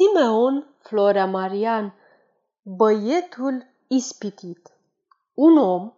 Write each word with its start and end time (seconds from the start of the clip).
Simeon 0.00 0.66
Florea 0.82 1.26
Marian, 1.26 1.94
băietul 2.62 3.66
ispitit. 3.86 4.70
Un 5.34 5.58
om 5.58 5.92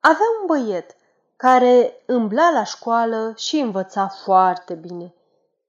avea 0.00 0.26
un 0.40 0.46
băiet 0.46 0.96
care 1.36 2.02
îmbla 2.06 2.50
la 2.50 2.64
școală 2.64 3.32
și 3.36 3.58
învăța 3.58 4.08
foarte 4.08 4.74
bine. 4.74 5.14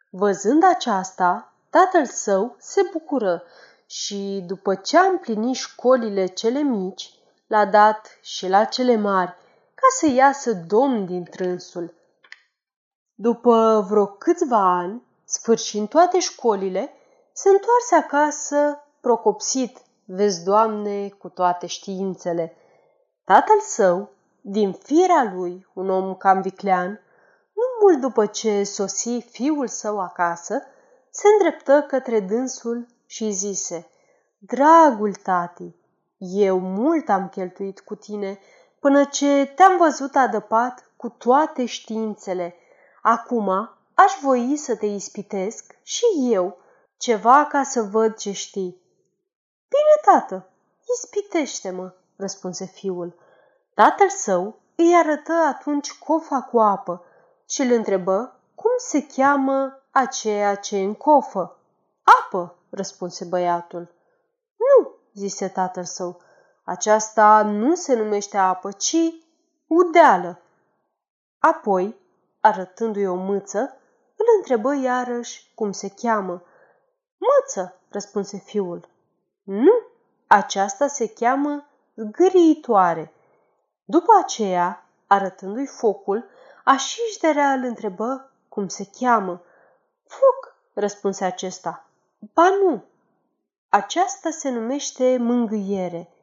Văzând 0.09 0.63
aceasta, 0.63 1.53
tatăl 1.69 2.05
său 2.05 2.55
se 2.57 2.81
bucură 2.91 3.43
și, 3.85 4.43
după 4.47 4.75
ce 4.75 4.97
a 4.97 5.05
împlinit 5.05 5.55
școlile 5.55 6.25
cele 6.25 6.59
mici, 6.59 7.13
l-a 7.47 7.65
dat 7.65 8.07
și 8.21 8.47
la 8.47 8.63
cele 8.63 8.95
mari, 8.95 9.35
ca 9.75 9.87
să 9.99 10.09
iasă 10.09 10.53
domn 10.53 11.05
din 11.05 11.23
trânsul. 11.23 11.93
După 13.15 13.85
vreo 13.89 14.05
câțiva 14.05 14.77
ani, 14.77 15.03
sfârșind 15.25 15.89
toate 15.89 16.19
școlile, 16.19 16.93
se 17.41 17.49
întoarse 17.49 17.95
acasă 17.95 18.83
procopsit, 19.01 19.81
vezi, 20.05 20.43
Doamne, 20.43 21.09
cu 21.09 21.29
toate 21.29 21.65
științele. 21.65 22.55
Tatăl 23.23 23.59
său, 23.59 24.09
din 24.41 24.71
firea 24.71 25.31
lui, 25.35 25.67
un 25.73 25.89
om 25.89 26.15
cam 26.15 26.41
viclean, 26.41 26.89
nu 27.53 27.63
mult 27.81 27.99
după 27.99 28.25
ce 28.25 28.63
sosi 28.63 29.21
fiul 29.21 29.67
său 29.67 29.99
acasă, 29.99 30.61
se 31.09 31.27
îndreptă 31.27 31.85
către 31.87 32.19
dânsul 32.19 32.87
și 33.05 33.31
zise, 33.31 33.89
Dragul 34.37 35.13
tati, 35.13 35.75
eu 36.17 36.59
mult 36.59 37.09
am 37.09 37.29
cheltuit 37.29 37.79
cu 37.79 37.95
tine 37.95 38.39
până 38.79 39.03
ce 39.03 39.53
te-am 39.55 39.77
văzut 39.77 40.15
adăpat 40.15 40.91
cu 40.95 41.09
toate 41.09 41.65
științele. 41.65 42.55
Acum 43.01 43.49
aș 43.93 44.11
voi 44.21 44.55
să 44.57 44.75
te 44.75 44.85
ispitesc 44.85 45.77
și 45.83 46.05
eu 46.31 46.57
ceva 46.99 47.45
ca 47.45 47.63
să 47.63 47.81
văd 47.81 48.15
ce 48.15 48.31
știi. 48.31 48.81
Bine, 49.69 50.19
tată, 50.19 50.49
ispitește-mă, 50.95 51.93
răspunse 52.15 52.65
fiul. 52.65 53.15
Tatăl 53.73 54.09
său 54.09 54.59
îi 54.75 54.95
arătă 54.95 55.33
atunci 55.33 55.97
cofa 55.97 56.41
cu 56.41 56.59
apă 56.59 57.05
și 57.49 57.61
îl 57.61 57.71
întrebă 57.71 58.39
cum 58.55 58.71
se 58.77 59.05
cheamă 59.05 59.81
aceea 59.91 60.55
ce 60.55 60.79
în 60.79 60.93
cofă. 60.93 61.57
Apă, 62.03 62.55
răspunse 62.69 63.25
băiatul. 63.25 63.93
Nu, 64.55 64.91
zise 65.13 65.47
tatăl 65.47 65.83
său, 65.83 66.21
aceasta 66.63 67.41
nu 67.41 67.75
se 67.75 67.95
numește 67.95 68.37
apă, 68.37 68.71
ci 68.71 68.97
udeală. 69.67 70.41
Apoi, 71.39 71.95
arătându-i 72.39 73.07
o 73.07 73.15
mâță, 73.15 73.59
îl 74.15 74.25
întrebă 74.37 74.75
iarăși 74.75 75.51
cum 75.55 75.71
se 75.71 75.89
cheamă. 75.89 76.43
Măță, 77.19 77.79
răspunse 77.89 78.37
fiul. 78.37 78.87
Nu, 79.43 79.81
aceasta 80.27 80.87
se 80.87 81.07
cheamă 81.07 81.65
zgâriitoare. 81.95 83.13
După 83.85 84.11
aceea, 84.23 84.85
arătându-i 85.07 85.65
focul, 85.65 86.25
așișderea 86.63 87.51
îl 87.51 87.63
întrebă 87.63 88.31
cum 88.49 88.67
se 88.67 88.89
cheamă. 88.99 89.41
Foc, 90.07 90.55
răspunse 90.73 91.25
acesta. 91.25 91.85
Ba 92.33 92.49
nu, 92.49 92.83
aceasta 93.69 94.29
se 94.29 94.49
numește 94.49 95.17
mângâiere. 95.17 96.13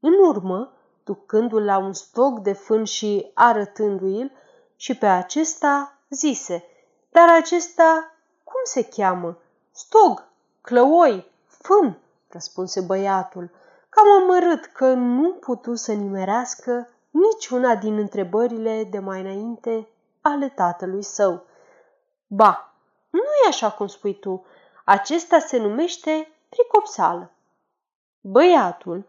În 0.00 0.12
urmă, 0.12 0.72
ducându-l 1.04 1.64
la 1.64 1.78
un 1.78 1.92
stoc 1.92 2.38
de 2.38 2.52
fân 2.52 2.84
și 2.84 3.30
arătându-i-l, 3.34 4.32
și 4.76 4.98
pe 4.98 5.06
acesta 5.06 5.98
zise, 6.08 6.64
dar 7.10 7.28
acesta 7.28 8.14
cum 8.44 8.60
se 8.64 8.84
cheamă? 8.84 9.38
Stog, 9.70 10.29
clăoi, 10.60 11.30
fân, 11.46 11.98
răspunse 12.28 12.80
băiatul, 12.80 13.50
cam 13.88 14.10
amărât 14.22 14.64
că 14.64 14.92
nu 14.92 15.32
putu 15.32 15.74
să 15.74 15.92
nimerească 15.92 16.88
niciuna 17.10 17.74
din 17.74 17.98
întrebările 17.98 18.84
de 18.84 18.98
mai 18.98 19.20
înainte 19.20 19.88
ale 20.20 20.48
tatălui 20.48 21.02
său. 21.02 21.44
Ba, 22.26 22.74
nu 23.10 23.20
e 23.44 23.48
așa 23.48 23.70
cum 23.70 23.86
spui 23.86 24.18
tu, 24.18 24.44
acesta 24.84 25.38
se 25.38 25.58
numește 25.58 26.28
pricopsală. 26.48 27.30
Băiatul, 28.20 29.06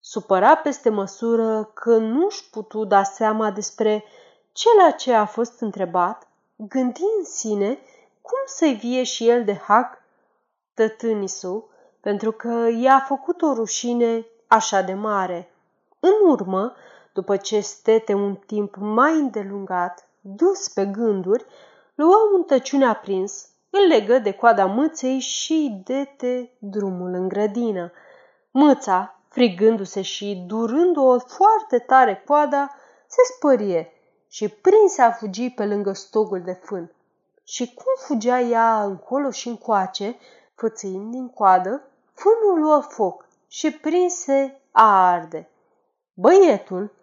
supăra 0.00 0.56
peste 0.56 0.88
măsură 0.88 1.64
că 1.64 1.96
nu-și 1.96 2.50
putu 2.50 2.84
da 2.84 3.02
seama 3.02 3.50
despre 3.50 4.04
cel 4.52 4.92
ce 4.96 5.12
a 5.12 5.24
fost 5.26 5.60
întrebat, 5.60 6.28
gândi 6.56 7.02
în 7.18 7.24
sine 7.24 7.78
cum 8.20 8.38
să-i 8.46 8.74
vie 8.74 9.02
și 9.02 9.28
el 9.28 9.44
de 9.44 9.54
hac 9.54 9.97
tătânisul, 10.78 11.68
pentru 12.00 12.32
că 12.32 12.68
i-a 12.80 13.04
făcut 13.08 13.42
o 13.42 13.52
rușine 13.52 14.26
așa 14.46 14.80
de 14.80 14.94
mare. 14.94 15.50
În 16.00 16.30
urmă, 16.30 16.74
după 17.12 17.36
ce 17.36 17.60
stete 17.60 18.14
un 18.14 18.34
timp 18.34 18.74
mai 18.76 19.12
îndelungat, 19.12 20.08
dus 20.20 20.68
pe 20.68 20.86
gânduri, 20.86 21.44
luă 21.94 22.16
un 22.34 22.42
tăciune 22.42 22.86
aprins, 22.86 23.48
îl 23.70 23.86
legă 23.88 24.18
de 24.18 24.32
coada 24.32 24.64
mâței 24.64 25.18
și 25.18 25.82
dete 25.84 26.50
drumul 26.58 27.12
în 27.12 27.28
grădină. 27.28 27.92
Mâța, 28.50 29.20
frigându-se 29.28 30.02
și 30.02 30.44
durând-o 30.46 31.18
foarte 31.18 31.78
tare 31.78 32.22
coada, 32.26 32.70
se 33.06 33.20
spărie 33.34 33.92
și 34.28 34.48
prinse 34.48 35.02
a 35.02 35.10
fugi 35.10 35.50
pe 35.50 35.66
lângă 35.66 35.92
stogul 35.92 36.40
de 36.40 36.52
fân. 36.52 36.92
Și 37.44 37.74
cum 37.74 37.92
fugea 37.96 38.40
ea 38.40 38.82
încolo 38.82 39.30
și 39.30 39.48
încoace, 39.48 40.16
fățâind 40.58 41.10
din 41.10 41.28
coadă, 41.28 41.82
fânul 42.12 42.60
luă 42.60 42.80
foc 42.80 43.26
și 43.48 43.70
prinse 43.70 44.60
a 44.70 45.10
arde. 45.10 45.48
Băietul, 46.14 46.94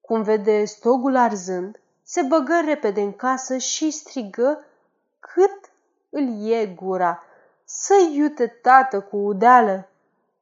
cum 0.00 0.22
vede 0.22 0.64
stogul 0.64 1.16
arzând, 1.16 1.80
se 2.02 2.22
băgă 2.22 2.60
repede 2.64 3.00
în 3.00 3.12
casă 3.12 3.56
și 3.56 3.90
strigă 3.90 4.64
cât 5.20 5.70
îl 6.10 6.50
e 6.50 6.66
gura. 6.66 7.22
Să 7.64 7.94
iute 8.12 8.46
tată 8.46 9.00
cu 9.00 9.16
udeală! 9.16 9.88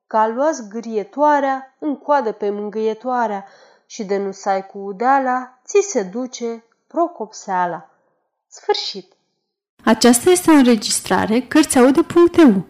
Ca 0.06 0.26
lua 0.26 0.50
zgârietoarea 0.50 1.74
în 1.78 1.96
coadă 1.96 2.32
pe 2.32 2.50
mângâietoarea 2.50 3.46
și 3.86 4.04
de 4.04 4.16
nu 4.16 4.32
sai 4.32 4.66
cu 4.66 4.78
udeala, 4.78 5.58
ți 5.64 5.80
se 5.80 6.02
duce 6.02 6.64
procopseala. 6.86 7.90
Sfârșit. 8.48 9.12
Aceasta 9.84 10.31
este 10.31 10.50
o 10.50 10.55
înregistrare 10.55 11.41
Cărțiaude.eu 11.41 12.66